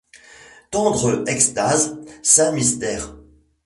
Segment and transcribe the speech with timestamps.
[0.71, 1.93] Tendre extase!
[2.23, 3.13] saint mystère!